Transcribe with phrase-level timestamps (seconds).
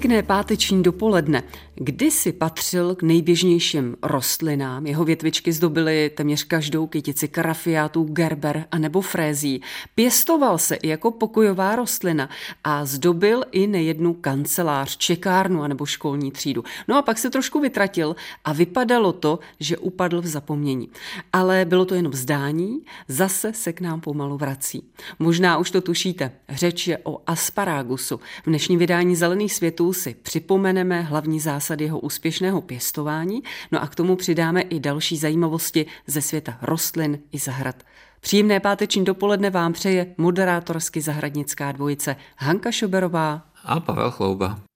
[0.00, 1.42] Pěkné páteční dopoledne.
[1.74, 4.86] Kdysi patřil k nejběžnějším rostlinám.
[4.86, 9.62] Jeho větvičky zdobily téměř každou kytici karafiátů, gerber a nebo frézí.
[9.94, 12.28] Pěstoval se i jako pokojová rostlina
[12.64, 16.64] a zdobil i nejednu kancelář, čekárnu a nebo školní třídu.
[16.88, 20.88] No a pak se trošku vytratil a vypadalo to, že upadl v zapomnění.
[21.32, 24.84] Ale bylo to jenom zdání, zase se k nám pomalu vrací.
[25.18, 28.16] Možná už to tušíte, řeč je o asparagusu.
[28.16, 33.86] V dnešním vydání Zelených světů si připomeneme hlavní zásady zásad jeho úspěšného pěstování, no a
[33.86, 37.76] k tomu přidáme i další zajímavosti ze světa rostlin i zahrad.
[38.20, 44.69] Příjemné páteční dopoledne vám přeje moderátorsky zahradnická dvojice Hanka Šoberová a Pavel Chlouba.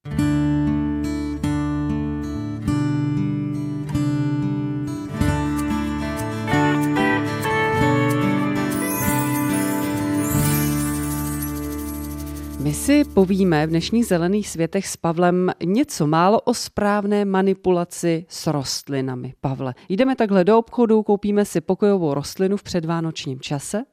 [12.84, 19.34] Si povíme v dnešních zelených světech s Pavlem něco málo o správné manipulaci s rostlinami.
[19.40, 23.84] Pavle, jdeme takhle do obchodu, koupíme si pokojovou rostlinu v předvánočním čase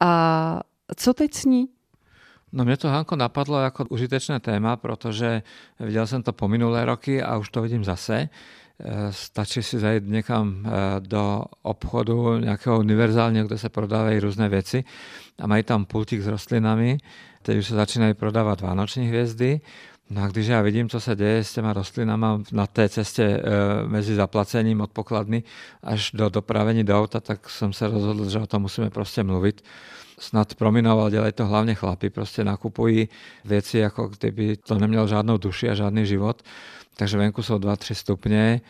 [0.00, 0.60] a
[0.96, 1.68] co teď s ní?
[2.52, 5.42] No mě to, Hanko, napadlo jako užitečné téma, protože
[5.80, 8.28] viděl jsem to po minulé roky a už to vidím zase.
[8.80, 14.84] Eh, stačí si zajít někam eh, do obchodu nějakého univerzálního, kde se prodávají různé věci
[15.38, 16.98] a mají tam pultík s rostlinami
[17.48, 19.60] teď už se začínají prodávat vánoční hvězdy.
[20.10, 23.40] No a když já vidím, co se děje s těma rostlinama na té cestě e,
[23.88, 25.42] mezi zaplacením od pokladny
[25.82, 29.64] až do dopravení do auta, tak jsem se rozhodl, že o tom musíme prostě mluvit.
[30.18, 33.08] Snad prominoval, dělají to hlavně chlapi, prostě nakupují
[33.44, 36.42] věci, jako kdyby to nemělo žádnou duši a žádný život.
[36.96, 38.60] Takže venku jsou 2-3 stupně,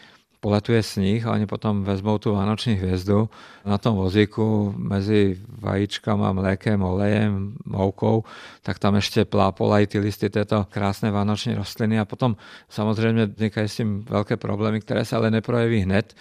[0.40, 3.28] poletuje sníh a oni potom vezmou tu vánoční hvězdu
[3.64, 8.24] na tom vozíku mezi vajíčkama, mlékem, olejem, moukou,
[8.62, 12.36] tak tam ještě plápolají ty listy této krásné vánoční rostliny a potom
[12.68, 16.14] samozřejmě vznikají s tím velké problémy, které se ale neprojeví hned.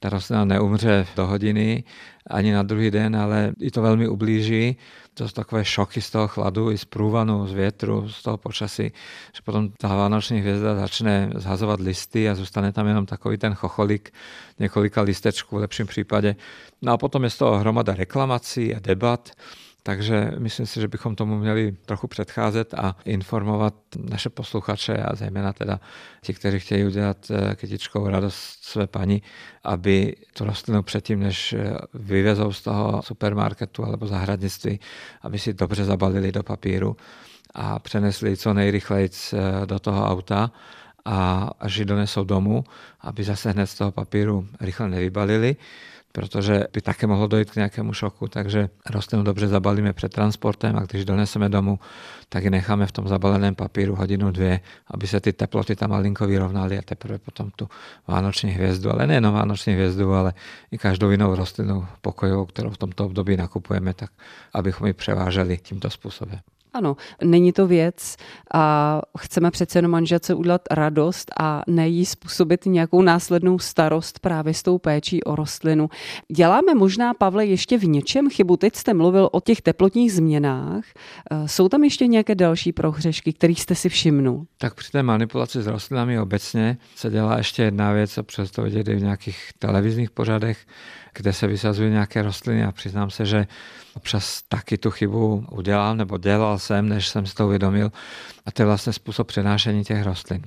[0.00, 1.84] Ta rostlina neumře do hodiny
[2.26, 4.76] ani na druhý den, ale i to velmi ublíží
[5.18, 8.94] to sú takové šoky z toho chladu, i z prúvanu, z větru, z toho počasí,
[9.34, 14.14] že potom ta vánoční hvězda začne zhazovat listy a zůstane tam jenom takový ten chocholik,
[14.58, 16.36] několika listečků v lepším případě.
[16.82, 19.30] No a potom je z toho hromada reklamací a debat,
[19.88, 23.74] takže myslím si, že bychom tomu měli trochu předcházet a informovat
[24.10, 25.80] naše posluchače a zejména teda
[26.20, 29.22] ti, kteří chtějí udělat eh, kytičkou radost své paní,
[29.64, 34.80] aby tu rostlinu předtím, než eh, vyvezou z toho supermarketu alebo zahradnictví,
[35.22, 36.96] aby si dobře zabalili do papíru
[37.54, 40.52] a přenesli co nejrychleji eh, do toho auta
[41.04, 42.64] a až ji donesou domů,
[43.00, 45.56] aby zase hned z toho papíru rychle nevybalili
[46.18, 50.80] protože by také mohlo dojít k nějakému šoku, takže rostlinu dobře zabalíme před transportem a
[50.80, 51.78] když doneseme domů,
[52.28, 56.26] tak ji necháme v tom zabaleném papíru hodinu, dvě, aby se ty teploty tam malinko
[56.26, 57.68] vyrovnaly a teprve potom tu
[58.08, 60.34] vánoční hvězdu, ale nejenom vánoční hvězdu, ale
[60.70, 64.10] i každou jinou rostlinu pokojovou, kterou v tomto období nakupujeme, tak
[64.52, 66.40] abychom ji převáželi tímto způsobem.
[66.74, 68.16] Ano, není to věc
[68.54, 74.54] a chceme přece jenom manželce udělat radost a ne jí způsobit nějakou následnou starost právě
[74.54, 75.90] s tou péčí o rostlinu.
[76.32, 78.56] Děláme možná, Pavle, ještě v něčem chybu.
[78.56, 80.84] Teď jste mluvil o těch teplotních změnách.
[81.30, 84.46] Eh, jsou tam ještě nějaké další prohřešky, kterých jste si všimnul?
[84.58, 88.62] Tak při té manipulaci s rostlinami obecně se dělá ještě jedna věc, a přes to
[88.62, 90.66] vidět i v nějakých televizních pořadech,
[91.14, 93.46] kde se vysazují nějaké rostliny a přiznám se, že
[93.94, 97.92] občas taky tu chybu udělal nebo dělal jsem, než jsem si to uvědomil.
[98.46, 100.42] A to je vlastně způsob přenášení těch rostlin.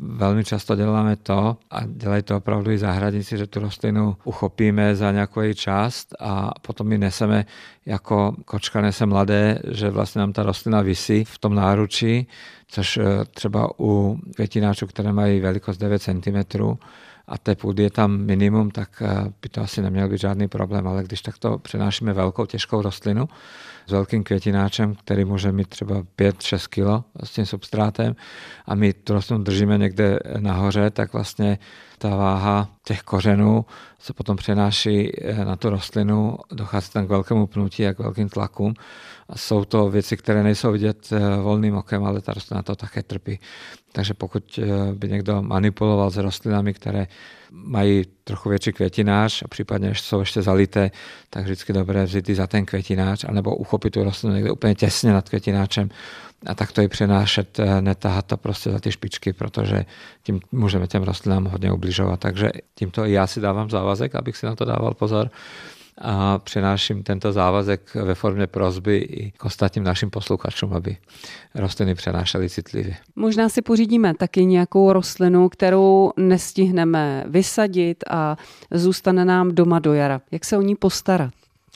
[0.00, 5.12] Velmi často děláme to, a dělají to opravdu i zahradníci, že tu rostlinu uchopíme za
[5.12, 7.46] nějakou její část a potom ji neseme
[7.86, 12.26] jako kočka nese mladé, že vlastně nám ta rostlina visí v tom náručí,
[12.68, 16.58] což eh, třeba u květináčů, které mají velikost 9 cm,
[17.28, 20.88] a té půdy je tam minimum, tak eh, by to asi neměl být žádný problém.
[20.88, 23.28] Ale když takto přenášíme velkou těžkou rostlinu
[23.86, 28.16] s velkým květináčem, který může mít třeba 5-6 kg s tím substrátem
[28.66, 31.58] a my tu rostlinu držíme někde nahoře, tak vlastně
[31.98, 33.64] ta váha těch kořenů
[33.98, 38.28] se potom přenáší eh, na tu rostlinu, dochází tam k velkému pnutí a k velkým
[38.28, 38.74] tlakům.
[39.28, 43.02] A jsou to věci, které nejsou vidět eh, volným okem, ale ta rostlina to také
[43.02, 43.38] trpí.
[43.92, 44.60] Takže pokud
[44.94, 47.06] by někdo manipuloval s rostlinami, které
[47.50, 50.90] mají trochu větší květinář a případně jsou ještě zalité,
[51.30, 55.28] tak vždycky dobré vzít za ten květinář anebo uchopit tu rostlinu někde úplně těsně nad
[55.28, 55.88] květináčem
[56.46, 59.84] a tak to i přenášet, eh, netahat to prostě za ty špičky, protože
[60.22, 62.20] tím můžeme těm rostlinám hodně ubližovat.
[62.20, 65.30] Takže tímto i já si dávám závazek, abych si na to dával pozor
[65.98, 70.96] a přenáším tento závazek ve formě prozby i k ostatním našim posluchačům, aby
[71.54, 72.96] rostliny přenášely citlivě.
[73.16, 78.36] Možná si pořídíme taky nějakou rostlinu, kterou nestihneme vysadit a
[78.70, 80.20] zůstane nám doma do jara.
[80.30, 81.30] Jak se o ní postarat?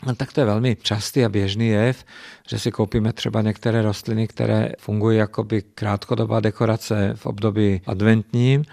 [0.07, 2.05] No, tak to je velmi častý a běžný jev,
[2.49, 8.65] že si koupíme třeba některé rostliny, které fungují jako by krátkodobá dekorace v období adventním,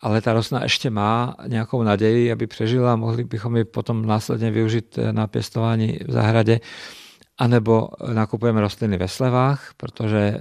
[0.00, 4.98] ale ta rostlina ještě má nějakou naději, aby přežila, mohli bychom ji potom následně využít
[5.12, 6.60] na pěstování v zahradě,
[7.38, 10.40] anebo nakupujeme rostliny ve slevách, protože eh,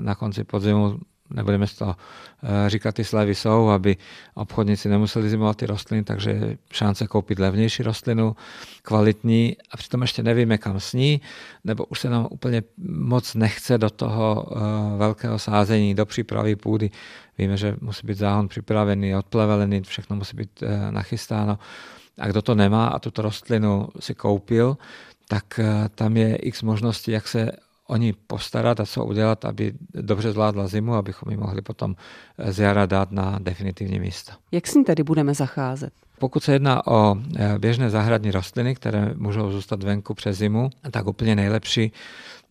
[0.00, 0.98] na konci podzimu
[1.30, 1.96] nebudeme z toho
[2.42, 3.96] eh, říkat, ty slevy jsou, aby
[4.34, 8.36] obchodníci nemuseli zimovat ty rostliny, takže šance koupit levnější rostlinu,
[8.82, 11.20] kvalitní a přitom ještě nevíme, kam sní,
[11.64, 14.58] nebo už se nám úplně moc nechce do toho eh,
[14.98, 16.90] velkého sázení, do přípravy půdy.
[17.38, 21.58] Víme, že musí být záhon připravený, odplevelený, všechno musí být eh, nachystáno.
[22.18, 24.76] A kdo to nemá a tuto rostlinu si koupil,
[25.28, 25.60] tak
[25.94, 27.52] tam je x možností, jak se
[27.90, 31.96] o ní postarat a co udělat, aby dobře zvládla zimu, abychom ji mohli potom
[32.48, 34.32] z jara dát na definitivní místo.
[34.52, 35.92] Jak s ní tedy budeme zacházet?
[36.18, 41.06] Pokud se jedná o e, běžné zahradní rostliny, které můžou zůstat venku přes zimu, tak
[41.06, 41.92] úplně nejlepší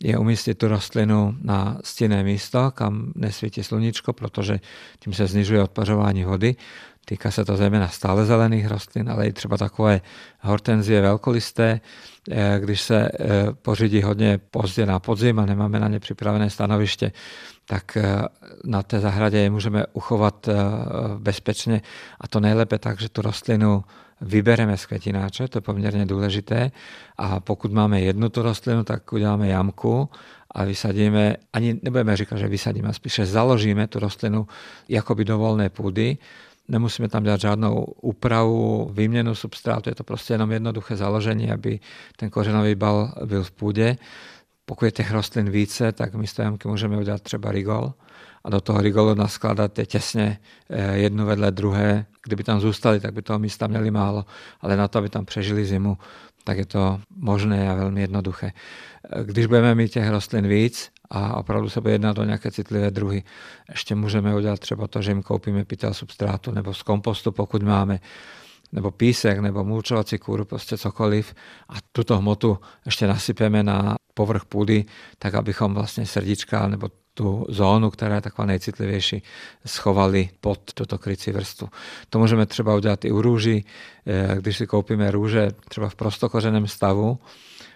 [0.02, 4.60] je umístit tu rostlinu na stinné místo, kam nesvítí sluníčko, protože
[4.98, 6.56] tím se snižuje odpařování vody.
[7.10, 10.00] Týká se to zejména stále zelených rostlin, ale i třeba takové
[10.40, 11.80] hortenzie velkolisté,
[12.30, 13.08] eh, když se eh,
[13.62, 17.12] pořídí hodně pozdě na podzim a nemáme na ně připravené stanoviště,
[17.66, 18.22] tak eh,
[18.64, 20.48] na té zahradě je můžeme uchovat
[21.18, 21.82] bezpečně
[22.20, 23.84] a to nejlépe tak, že tu rostlinu
[24.20, 26.70] vybereme z květináče, to je poměrně důležité.
[27.18, 30.08] A pokud máme jednu tu rostlinu, tak uděláme jamku
[30.50, 34.46] a vysadíme, ani nebudeme říkat, že vysadíme, spíše založíme tu rostlinu
[34.88, 36.18] jakoby do volné půdy,
[36.70, 41.80] Nemusíme tam dělat žádnou úpravu, výměnu substrátu, je to prostě jenom jednoduché založení, aby
[42.16, 43.96] ten kořenový bal byl v půdě.
[44.64, 47.94] Pokud je těch rostlin více, tak místo jamky můžeme udělat třeba rigol
[48.44, 50.38] a do toho rigolu naskladat je těsně
[50.70, 52.06] eh, jednu vedle druhé.
[52.24, 54.24] Kdyby tam zůstali, tak by toho místa měli málo,
[54.60, 55.98] ale na to, aby tam přežili zimu,
[56.44, 58.52] tak je to možné a velmi jednoduché.
[59.24, 63.22] Když budeme mít těch rostlin víc a opravdu se bude jednat o nějaké citlivé druhy.
[63.70, 68.00] Ještě můžeme udělat třeba to, že jim koupíme pytel substrátu nebo z kompostu, pokud máme,
[68.72, 71.34] nebo písek, nebo mulčovací kůru, prostě cokoliv
[71.68, 74.84] a tuto hmotu ještě nasypeme na povrch půdy,
[75.18, 79.22] tak abychom vlastně srdíčka nebo tu zónu, která je taková nejcitlivější,
[79.66, 81.68] schovali pod tuto krycí vrstvu.
[82.10, 83.64] To můžeme třeba udělat i u růží,
[84.06, 87.18] eh, když si koupíme růže třeba v prostokořeném stavu,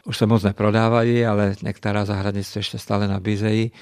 [0.06, 3.72] už se moc neprodávají, ale některá zahradnictví ještě stále nabízejí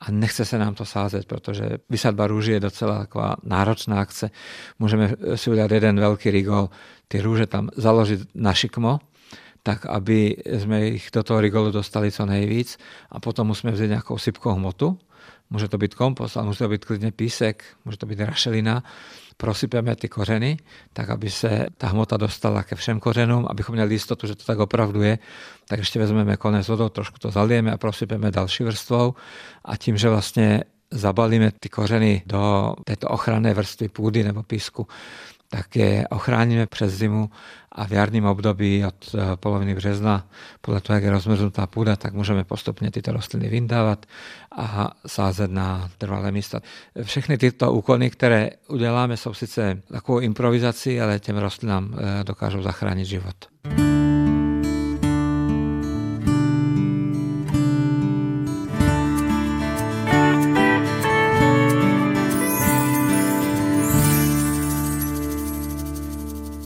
[0.00, 4.30] a nechce se nám to sázet, protože vysadba růží je docela taková náročná akce.
[4.78, 6.70] Můžeme si udělat jeden velký rigol,
[7.08, 9.00] ty růže tam založit na šikmo,
[9.62, 12.78] tak aby jsme jich do toho rigolu dostali co nejvíc
[13.10, 14.98] a potom musíme vzít nějakou sypkou hmotu,
[15.50, 18.82] může to být kompost, ale může to být klidně písek, může to být rašelina.
[19.36, 20.56] Prosypeme ty kořeny,
[20.92, 24.58] tak aby se ta hmota dostala ke všem kořenům, abychom měli jistotu, že to tak
[24.58, 25.18] opravdu je,
[25.68, 29.14] tak ještě vezmeme konec vodou, trošku to zalijeme a prosypeme další vrstvou.
[29.64, 34.86] A tím, že vlastně zabalíme ty kořeny do této ochranné vrstvy půdy nebo písku,
[35.52, 37.30] tak je ochráníme přes zimu
[37.72, 40.26] a v jarním období od eh, poloviny března,
[40.60, 44.06] podle toho, jak je rozmrznutá půda, tak můžeme postupně tyto rostliny vyndávat
[44.56, 46.60] a sázet na trvalé místa.
[47.02, 53.04] Všechny tyto úkony, které uděláme, jsou sice takovou improvizací, ale těm rostlinám eh, dokážou zachránit
[53.06, 53.36] život.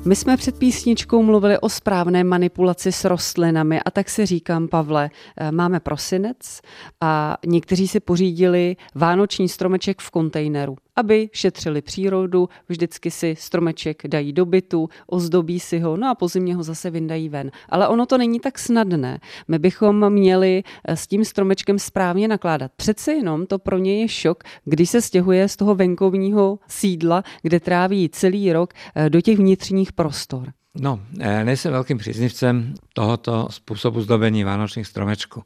[0.07, 5.11] My jsme před písničkou mluvili o správné manipulaci s rostlinami a tak si říkám, Pavle,
[5.37, 6.61] eh, máme prosinec
[7.01, 14.33] a někteří si pořídili vánoční stromeček v kontejneru aby šetřili přírodu, vždycky si stromeček dají
[14.33, 17.51] do bytu, ozdobí si ho, no a po zimě ho zase vyndají ven.
[17.69, 19.21] Ale ono to není tak snadné.
[19.49, 22.73] My bychom měli eh, s tím stromečkem správně nakládat.
[22.77, 27.61] Přece jenom to pro ně je šok, když se stěhuje z toho venkovního sídla, kde
[27.61, 30.53] tráví celý rok, eh, do těch vnitřních prostor.
[30.81, 35.43] No, eh, nejsem velkým příznivcem tohoto způsobu zdobení vánočních stromečků.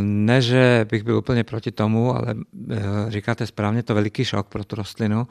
[0.00, 2.34] Ne, že bych byl úplně proti tomu, ale
[2.70, 5.28] eh, říkáte správně, to veliký šok pro tu rostlinu.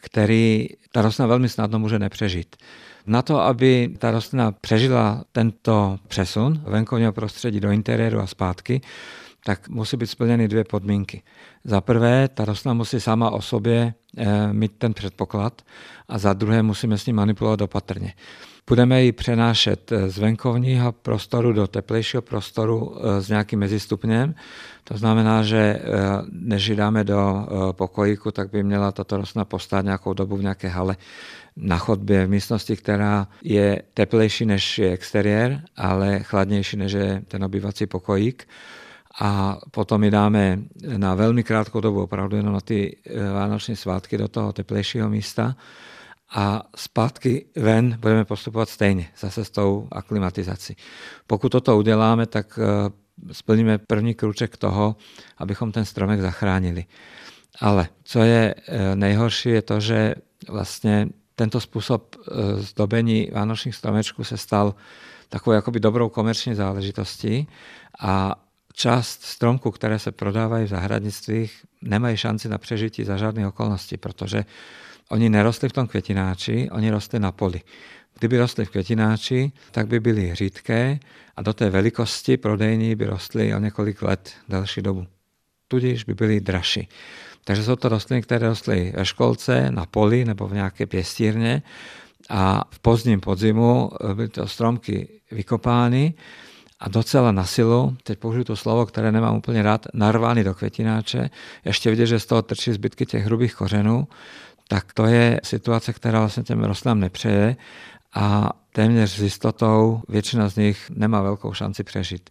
[0.00, 2.56] který ta rostlina velmi snadno může nepřežít.
[3.06, 8.80] Na to, aby ta rostlina přežila tento přesun venkovního prostředí do interiéru a zpátky,
[9.44, 11.22] tak musí být splněny dvě podmínky.
[11.64, 15.62] Za prvé, ta rostlina musí sama o sobě e, mít ten předpoklad
[16.08, 18.14] a za druhé musíme s ní manipulovat opatrně.
[18.70, 24.34] Budeme ji přenášet z venkovního prostoru do teplejšího prostoru eh, s nějakým mezistupněm.
[24.84, 25.82] To znamená, že eh,
[26.32, 30.42] než ji dáme do eh, pokojíku, tak by měla tato rostlina postát nějakou dobu v
[30.42, 30.96] nějaké hale
[31.56, 37.44] na chodbě v místnosti, která je teplejší než je exteriér, ale chladnější než je ten
[37.44, 38.48] obyvací pokojík
[39.20, 40.58] a potom ji dáme
[40.96, 42.96] na velmi krátkou dobu, opravdu jenom na ty
[43.34, 45.56] vánoční svátky do toho teplejšího místa
[46.30, 50.76] a zpátky ven budeme postupovat stejně, zase s tou aklimatizací.
[51.26, 54.96] Pokud toto uděláme, tak eh, splníme první kruček toho,
[55.38, 56.84] abychom ten stromek zachránili.
[57.60, 60.14] Ale co je eh, nejhorší, je to, že
[60.48, 64.74] vlastně tento způsob eh, zdobení vánočních stromečků se stal
[65.28, 67.48] takovou jakoby dobrou komerční záležitostí
[68.00, 68.34] a
[68.72, 74.44] část stromků, které se prodávají v zahradnictvích, nemají šanci na přežití za žádných okolností, protože
[75.10, 77.60] Oni nerostli v tom květináči, oni rostli na poli.
[78.18, 80.98] Kdyby rostli v květináči, tak by byly řídké
[81.36, 85.06] a do té velikosti prodejní by rostly o několik let delší dobu.
[85.68, 86.88] Tudíž by byly dražší.
[87.44, 91.62] Takže jsou to rostliny, které rostly ve školce, na poli nebo v nějaké pěstírně
[92.28, 96.14] a v pozdním podzimu byly to stromky vykopány
[96.80, 101.30] a docela na silu, teď použiju to slovo, které nemám úplně rád, narvány do květináče,
[101.64, 104.08] ještě vidět, že z toho trčí zbytky těch hrubých kořenů,
[104.68, 107.56] tak to je situace, která vlastně těm rostlinám nepřeje
[108.14, 112.30] a téměř s jistotou většina z nich nemá velkou šanci přežít.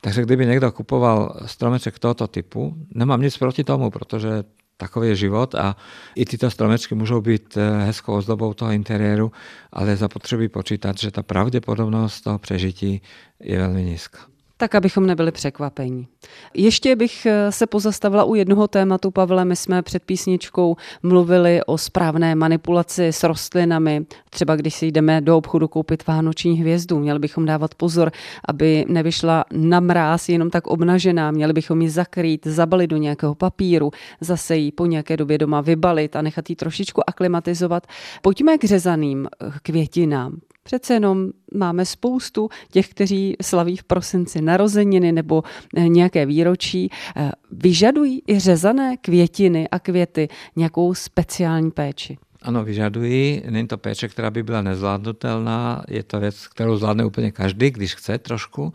[0.00, 4.42] Takže kdyby někdo kupoval stromeček tohoto typu, nemám nic proti tomu, protože
[4.80, 5.76] takový je život a
[6.16, 9.32] i tyto stromečky můžou být eh, hezkou ozdobou toho interiéru,
[9.72, 13.02] ale zapotřebí počítat, že ta pravděpodobnost toho přežití
[13.40, 14.30] je velmi nízká
[14.60, 16.06] tak abychom nebyli překvapení.
[16.54, 21.78] Ještě bych eh, se pozastavila u jednoho tématu, Pavle, my jsme před písničkou mluvili o
[21.78, 27.46] správné manipulaci s rostlinami, třeba když si jdeme do obchodu koupit vánoční hvězdu, měli bychom
[27.46, 28.12] dávat pozor,
[28.48, 33.90] aby nevyšla na mráz jenom tak obnažená, měli bychom ji zakrýt, zabalit do nějakého papíru,
[34.20, 37.86] zase ji po nějaké době doma vybalit a nechat ji trošičku aklimatizovat.
[38.22, 40.40] Pojďme k řezaným eh, květinám.
[40.62, 45.42] Přece jenom máme spoustu těch, kteří slaví v prosinci narozeniny nebo
[45.76, 46.90] eh, nějaké výročí.
[47.16, 52.18] Eh, vyžadují i řezané květiny a květy nějakou speciální péči?
[52.42, 53.42] Ano, vyžadují.
[53.50, 55.82] Není to péče, která by byla nezvládnutelná.
[55.88, 58.72] Je to věc, kterou zvládne úplně každý, když chce trošku.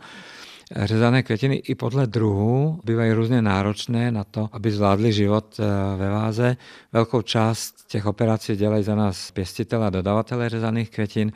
[0.74, 6.10] Řezané květiny i podle druhu bývají různě náročné na to, aby zvládli život eh, ve
[6.10, 6.56] váze.
[6.92, 11.32] Velkou část těch operací dělají za nás pěstitele a dodavatele řezaných květin.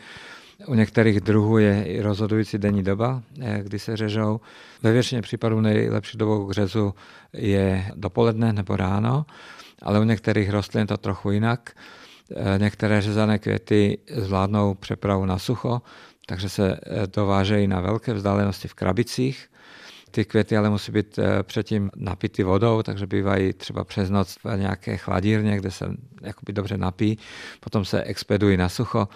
[0.66, 4.40] U některých druhů je i rozhodující denní doba, eh, kdy se řežou.
[4.82, 6.94] Ve většině případů nejlepší dobou k řezu
[7.32, 9.26] je dopoledne nebo ráno,
[9.82, 11.70] ale u některých rostlin to trochu jinak.
[12.36, 15.82] Eh, některé řezané květy zvládnou přepravu na sucho,
[16.26, 19.46] takže se eh, dovážejí na velké vzdálenosti v krabicích.
[20.10, 24.96] Ty květy ale musí být předtím napity vodou, takže bývají třeba přes noc v nějaké
[24.96, 25.90] chladírně, kde se
[26.22, 27.18] jakoby dobře napí,
[27.60, 29.08] potom se expedují na sucho.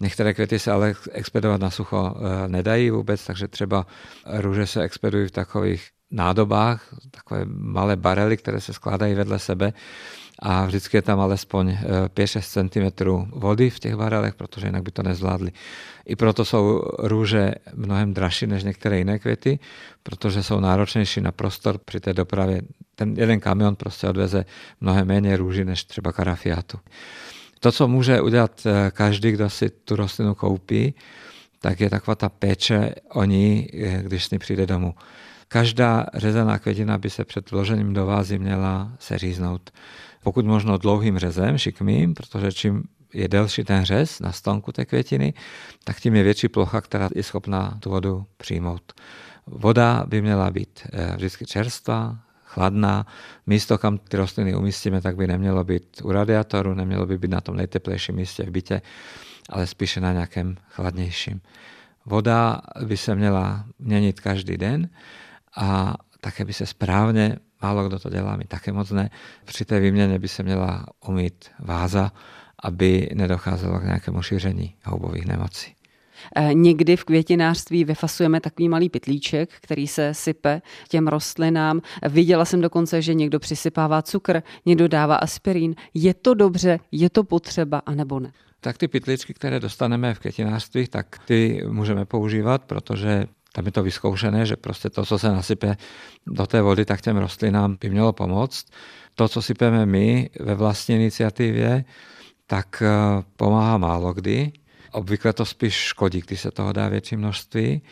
[0.00, 3.86] Některé květy se ale expedovat na sucho eh, nedají vůbec, takže třeba
[4.26, 9.72] růže se expedují v takových nádobách, takové malé barely, které se skládají vedle sebe
[10.42, 11.78] a vždycky je tam alespoň
[12.14, 15.52] 5-6 eh, cm vody v těch barelech, protože jinak by to nezvládli.
[16.06, 19.58] I proto jsou růže mnohem dražší než některé jiné květy,
[20.02, 22.62] protože jsou náročnější na prostor při té dopravě.
[22.94, 24.44] Ten jeden kamion prostě odveze
[24.80, 26.78] mnohem méně růží než třeba karafiátu.
[27.60, 30.94] To, co může udělat eh, každý, kdo si tu rostlinu koupí,
[31.60, 34.94] tak je taková ta péče o ní, eh, když s ní přijde domů.
[35.48, 39.70] Každá řezaná květina by se před vložením do vázy měla seříznout.
[40.22, 42.82] Pokud možno dlouhým řezem, šikmým, protože čím
[43.14, 45.34] je delší ten řez na stonku té květiny,
[45.84, 48.92] tak tím je větší plocha, která je schopná tu vodu přijmout.
[49.46, 52.18] Voda by měla být eh, vždycky čerstvá,
[52.50, 53.06] chladná.
[53.46, 57.40] Místo, kam ty rostliny umístíme, tak by nemělo být u radiátoru, nemělo by být na
[57.40, 58.82] tom nejteplejším místě v bytě,
[59.48, 61.40] ale spíše na nějakém chladnějším.
[62.06, 64.88] Voda by se měla měnit každý den
[65.56, 69.10] a také by se správně, málo kdo to dělá, my také moc ne,
[69.44, 72.12] při té výměně by se měla umít váza,
[72.62, 75.79] aby nedocházelo k nějakému šíření houbových nemocí.
[76.36, 81.80] Eh, někdy v květinářství vyfasujeme takový malý pytlíček, který se sype těm rostlinám.
[82.08, 85.74] Viděla jsem dokonce, že někdo přisypává cukr, někdo dává aspirín.
[85.94, 88.32] Je to dobře, je to potřeba, anebo ne?
[88.60, 93.82] Tak ty pytličky, které dostaneme v květinářství, tak ty můžeme používat, protože tam je to
[93.82, 95.76] vyzkoušené, že prostě to, co se nasype
[96.26, 98.66] do té vody, tak těm rostlinám by mělo pomoct.
[99.14, 101.84] To, co sypeme my ve vlastní iniciativě,
[102.46, 102.88] tak eh,
[103.36, 104.52] pomáhá málo kdy.
[104.92, 107.82] Obvykle to spíš škodí, když se toho dá větší množství.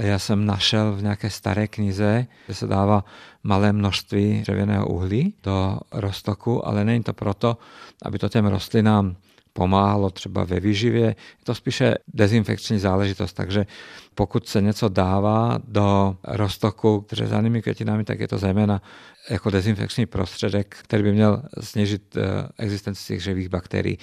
[0.00, 3.04] Já jsem našel v nějaké staré knize, že se dává
[3.42, 7.58] malé množství dřevěného uhlí do roztoku, ale není to proto,
[8.02, 9.16] aby to těm rostlinám
[9.56, 11.06] pomáhalo třeba ve výživě.
[11.06, 13.66] Je to spíše dezinfekční záležitost, takže
[14.14, 18.82] pokud se něco dává do roztoku řezanými květinami, tak je to zejména
[19.30, 22.22] jako dezinfekční prostředek, který by měl snížit eh,
[22.58, 23.98] existenci těch živých bakterií.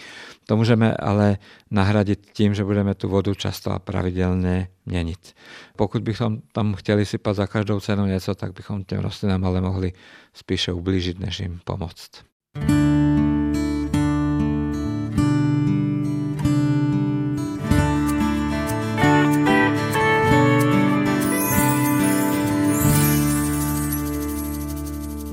[0.45, 1.37] To můžeme ale
[1.71, 5.33] nahradit tím, že budeme tu vodu často a pravidelně měnit.
[5.75, 9.93] Pokud bychom tam chtěli sypat za každou cenu něco, tak bychom těm rostlinám ale mohli
[10.33, 12.09] spíše ublížit, než jim pomoct.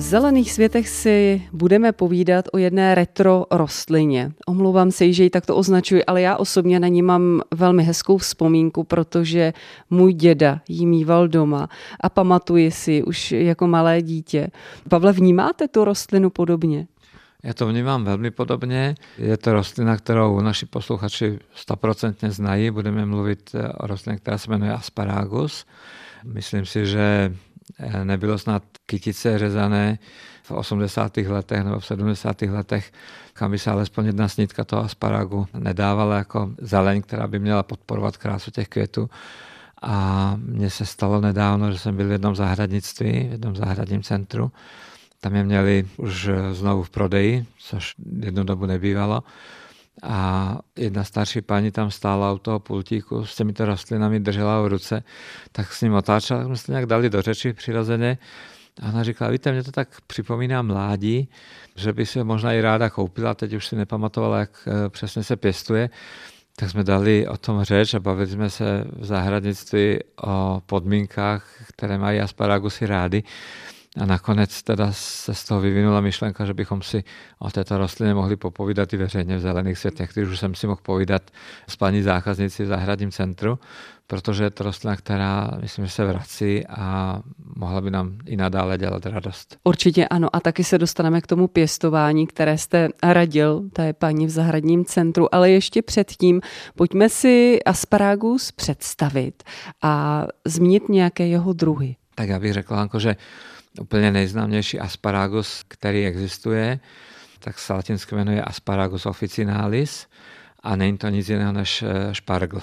[0.09, 4.33] Zelených světech si budeme povídat o jedné retro rostlině.
[4.47, 8.85] Omlouvám se, že ji takto označuji, ale já osobně na ní mám velmi hezkou vzpomínku,
[8.85, 9.53] protože
[9.91, 11.69] můj děda jí mýval doma
[12.01, 14.49] a pamatuji si už jako malé dítě.
[14.89, 16.87] Pavle, vnímáte tu rostlinu podobně?
[17.43, 18.95] Já to vnímám velmi podobně.
[19.19, 21.39] Je to rostlina, kterou naši posluchači
[21.69, 22.71] 100% znají.
[22.71, 25.67] Budeme mluvit o rostlině, která se jmenuje asparagus.
[26.25, 27.35] Myslím si, že
[28.05, 29.99] nebylo snad kytice řezané
[30.43, 31.17] v 80.
[31.17, 32.43] letech nebo v 70.
[32.43, 32.93] letech,
[33.33, 38.17] kam by se alespoň jedna snítka toho asparagu nedávala jako zeleň, která by měla podporovat
[38.17, 39.11] krásu těch květů.
[39.83, 44.53] A mně se stalo nedávno, že jsem byl v jednom zahradnictví, v jednom zahradním centru.
[45.21, 49.23] Tam je měli už znovu v prodeji, což jednu dobu nebývalo
[50.03, 55.03] a jedna starší paní tam stála u toho pultíku s těmito rostlinami, držela v ruce,
[55.53, 58.19] tak s ním otáčela, tak jsme se nějak dali do řeči přirozeně.
[58.83, 61.29] A ona říkala, víte, mě to tak připomíná mládí,
[61.77, 65.37] že by si možná i ráda koupila, teď už si nepamatovala, jak eh, přesně se
[65.37, 65.91] pěstuje.
[66.57, 71.99] Tak jsme dali o tom řeč a bavili jsme se v zahradnictví o podmínkách, které
[71.99, 73.23] mají asparagusy rády.
[73.99, 77.05] A nakonec teda se z toho vyvinula myšlenka, že bychom si
[77.39, 80.81] o této rostlině mohli popovídat i veřejně v zelených světech, když už jsem si mohl
[80.83, 81.23] povídat
[81.69, 83.59] s paní zákaznici v zahradním centru,
[84.07, 87.21] protože je to rostlina, která myslím, že se vrací a
[87.57, 89.57] mohla by nám i nadále dělat radost.
[89.65, 94.31] Určitě ano a taky se dostaneme k tomu pěstování, které jste radil té paní v
[94.31, 96.41] zahradním centru, ale ještě předtím
[96.75, 99.43] pojďme si asparagus představit
[99.83, 101.97] a zmínit nějaké jeho druhy.
[102.15, 103.17] Tak já bych řekl, Anko, že
[103.81, 106.81] úplně nejznámější asparagus, který existuje,
[107.39, 110.07] tak se latinsky jmenuje Asparagus officinalis
[110.63, 112.61] a není to nic jiného než eh, špargl.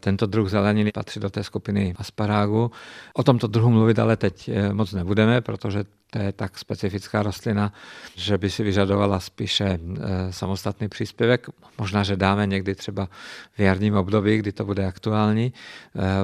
[0.00, 2.70] Tento druh zeleniny patří do té skupiny asparagu.
[3.14, 7.72] O tomto druhu mluvit ale teď eh, moc nebudeme, protože to je tak specifická rostlina,
[8.16, 11.46] že by si vyžadovala spíše eh, samostatný příspěvek.
[11.78, 13.08] Možná, že dáme někdy třeba
[13.52, 15.52] v jarním období, kdy to bude aktuální.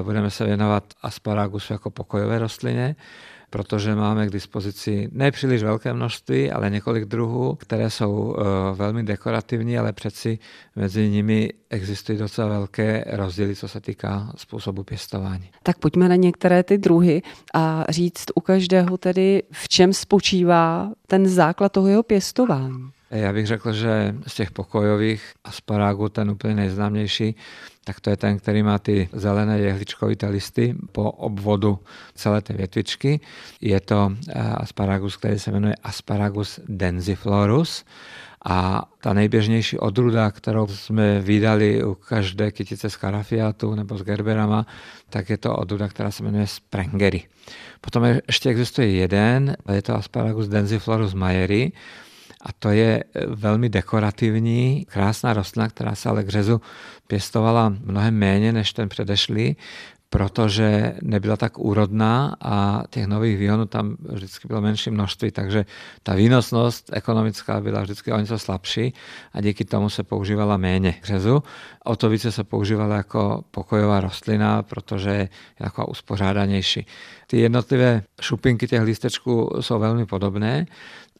[0.01, 2.95] Budeme se věnovat asparagusu jako pokojové rostlině
[3.49, 8.43] protože máme k dispozici nepříliš velké množství, ale několik druhů, které jsou eh,
[8.75, 10.39] velmi dekorativní, ale přeci
[10.75, 15.49] mezi nimi existují docela velké rozdíly, co se týká způsobu pěstování.
[15.63, 17.21] Tak pojďme na některé ty druhy
[17.53, 22.89] a říct u každého tedy, v čem spočívá ten základ toho jeho pěstování.
[23.11, 27.35] Já bych řekl, že z těch pokojových asparagů ten úplně nejznámější,
[27.83, 31.79] tak to je ten, který má ty zelené jehličkovité listy po obvodu
[32.15, 33.19] celé té větvičky.
[33.61, 37.85] Je to eh, asparagus, který se jmenuje Asparagus densiflorus.
[38.45, 44.65] A ta nejběžnější odruda, kterou jsme vydali u každé kytice z karafiátu nebo s gerberama,
[45.09, 47.23] tak je to odruda, která se jmenuje Sprengery.
[47.81, 51.71] Potom ještě existuje jeden, je to Asparagus densiflorus mayeri,
[52.41, 56.61] a to je eh, velmi dekorativní, krásná rostlina, která se ale k řezu
[57.07, 59.55] pěstovala mnohem méně než ten předešlý,
[60.09, 65.65] protože nebyla tak úrodná a těch nových výhonů tam vždycky bylo menší množství, takže
[66.03, 68.93] ta výnosnost ekonomická byla vždycky o něco slabší
[69.33, 71.43] a díky tomu se používala méně řezu.
[71.83, 76.85] O to více se používala jako pokojová rostlina, protože je jako uspořádanější.
[77.27, 80.65] Ty jednotlivé šupinky těch lístečků jsou velmi podobné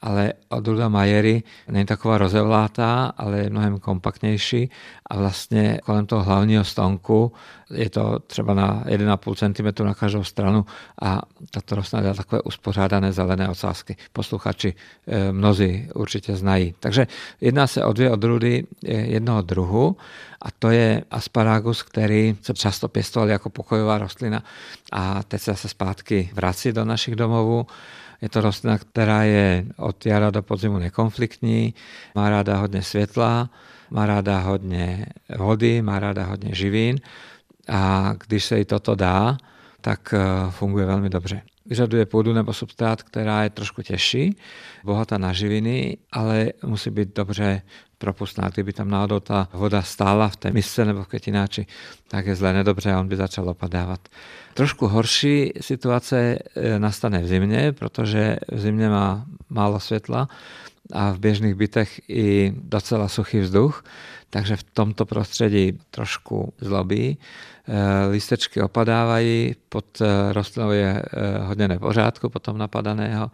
[0.01, 4.69] ale odrůda Majery není taková rozevlátá, ale je mnohem kompaktnější
[5.05, 7.31] a vlastně kolem toho hlavního stonku
[7.73, 10.65] je to třeba na 1,5 cm na každou stranu
[11.01, 13.95] a tato rostlina dá takové uspořádané zelené ocásky.
[14.13, 14.73] Posluchači
[15.07, 16.75] eh, mnozí určitě znají.
[16.79, 17.07] Takže
[17.41, 19.97] jedná se o dvě odrůdy jednoho druhu
[20.41, 24.43] a to je asparagus, který se často pěstoval jako pokojová rostlina
[24.91, 27.67] a teď se zase zpátky vrací do našich domovů.
[28.21, 31.73] Je to rostlina, která je od jara do podzimu nekonfliktní,
[32.15, 33.49] má ráda hodně světla,
[33.89, 35.05] má ráda hodně
[35.37, 36.99] vody, má ráda hodně živín
[37.69, 39.37] a když se jí toto dá,
[39.81, 41.41] tak eh, funguje velmi dobře.
[41.65, 44.35] Vyžaduje půdu nebo substrát, která je trošku těžší,
[44.83, 47.61] bohatá na živiny, ale musí být dobře
[47.99, 48.49] propustná.
[48.49, 51.67] Kdyby tam náhodou ta voda stála v té misce nebo v květináči,
[52.07, 53.99] tak je zle nedobře a on by začal opadávat.
[54.53, 60.27] Trošku horší situace eh, nastane v zimě, protože v zimě má málo světla
[60.93, 63.83] a v běžných bytech i docela suchý vzduch,
[64.29, 67.17] takže v tomto prostředí trošku zlobí.
[67.67, 71.03] Eh, listečky opadávají, pod eh, rostlinou je
[71.43, 73.31] hodně nepořádku potom napadaného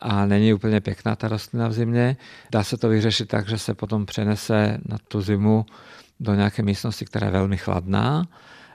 [0.00, 2.16] a není úplně pěkná ta rostlina v zimě.
[2.52, 5.66] Dá se to vyřešit tak, že se potom přenese na tu zimu
[6.20, 8.26] do nějaké místnosti, která je velmi chladná.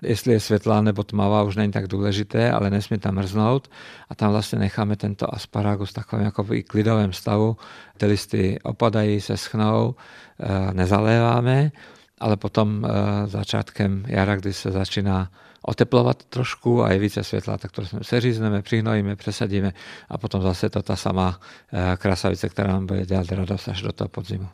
[0.01, 3.71] Jestli je světlá nebo tmavá, už není tak důležité, ale nesmí tam mrznout.
[4.09, 7.57] A tam vlastně necháme tento asparagus v takovém jako klidovém stavu.
[7.97, 9.95] Ty listy opadají, se schnou,
[10.39, 11.71] eh, nezaléváme,
[12.19, 15.31] ale potom eh, začátkem jara, kdy se začíná
[15.63, 19.73] oteplovat trošku a je více světla, tak to seřízneme, přihnojíme, přesadíme
[20.09, 21.39] a potom zase to ta samá
[21.73, 24.47] eh, krasavice, která nám bude dělat radost až do toho podzimu.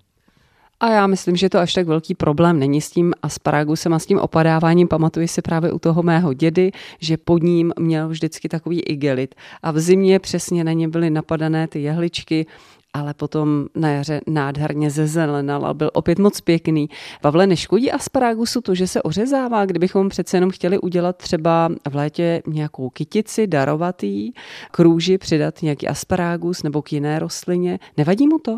[0.79, 4.05] A já myslím, že to až tak velký problém není s tím asparagusem a s
[4.05, 4.87] tím opadáváním.
[4.87, 9.71] Pamatuji si právě u toho mého dědy, že pod ním měl vždycky takový igelit a
[9.71, 12.45] v zimě přesně na ně byly napadané ty jehličky
[12.93, 16.89] ale potom na jaře nádherně zezelenal a byl opět moc pěkný.
[17.21, 22.41] Pavle, neškodí asparagusu to, že se ořezává, kdybychom přece jenom chtěli udělat třeba v létě
[22.47, 24.31] nějakou kytici, darovatý,
[24.71, 27.79] k růži přidat nějaký asparagus nebo k jiné rostlině.
[27.97, 28.57] Nevadí mu to?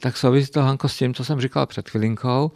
[0.00, 2.50] Tak souvisí to, Hanko, s tím, co jsem říkal před chvilinkou,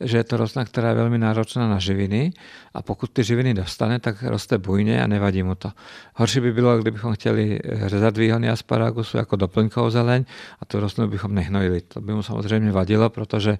[0.00, 2.32] že je to rostlina, která je velmi náročná na živiny
[2.74, 5.70] a pokud ty živiny dostane, tak roste bujně a nevadí mu to.
[6.14, 10.24] Horší by bylo, kdybychom chtěli řezat výhony asparagusu jako doplňkovou zeleň
[10.60, 11.80] a tu rostlinu bychom nehnojili.
[11.80, 13.58] To by mu samozřejmě vadilo, protože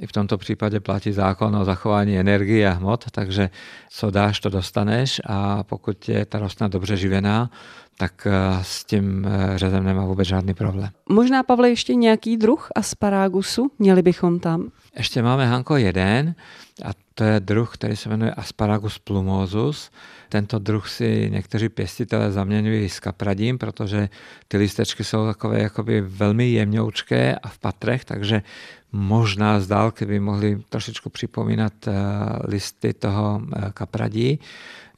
[0.00, 3.50] i v tomto případě platí zákon o zachování energie a hmot, takže
[3.90, 7.50] co dáš, to dostaneš a pokud je ta rostlina dobře živená,
[7.98, 10.90] tak eh, s tím eh, řezem nemá vůbec žádný problém.
[11.08, 13.70] Možná, Pavle, ještě nějaký druh asparagusu?
[13.78, 14.70] Měli bychom tam?
[14.96, 16.34] Ještě máme, Hanko, jeden
[16.84, 19.90] a to je druh, který se jmenuje Asparagus plumosus.
[20.28, 24.08] Tento druh si někteří pěstitelé zaměňují s kapradím, protože
[24.48, 28.42] ty listečky jsou takové jakoby velmi jemňoučké a v patrech, takže
[28.92, 31.92] možná z dálky by mohly trošičku připomínat eh,
[32.44, 33.42] listy toho
[33.74, 34.38] kapradí.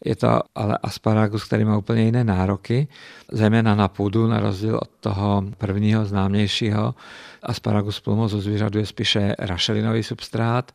[0.05, 2.89] Je to ale asparagus, který má úplně jiné nároky,
[3.33, 6.95] zejména na půdu, na rozdíl od toho prvního známějšího.
[7.47, 10.73] Asparagus plumosus vyžaduje spíše rašelinový substrát.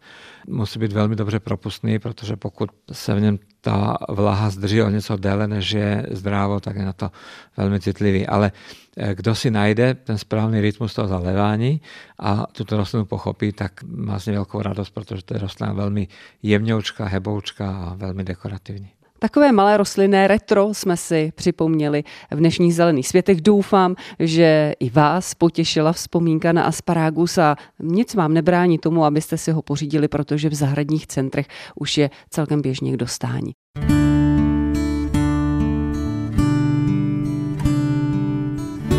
[0.48, 5.18] Musí být velmi dobře propustný, protože pokud se v něm ta vlaha zdrží o něco
[5.18, 7.12] déle, než je zdrávo, tak je na to
[7.58, 8.28] velmi citlivý.
[8.28, 8.52] Ale
[8.98, 11.82] eh, kdo si najde ten správný rytmus toho zalévání
[12.20, 16.08] a tuto rostlinu pochopí, tak má z ní velkou radost, protože to je rostlina velmi
[16.44, 19.01] jemňoučka, heboučka a velmi dekorativní.
[19.24, 23.42] Takové malé rostlinné retro jsme si připomněli v dnešních zelených světech.
[23.42, 29.52] Doufám, že i vás potěšila vzpomínka na asparagus a nic vám nebrání tomu, abyste si
[29.52, 33.52] ho pořídili, protože v zahradních centrech už je celkem běžně k dostání.